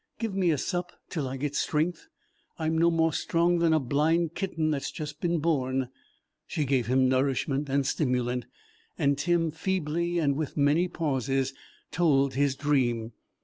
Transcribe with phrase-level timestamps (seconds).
[0.17, 2.07] Give me a sup till I get strength.
[2.57, 5.89] I'm no more strong than a blind kitten that's just born."
[6.47, 8.45] She gave him nourishment and stimulant,
[8.97, 11.53] and Tim feebly and with many pauses
[11.91, 13.11] told his dream.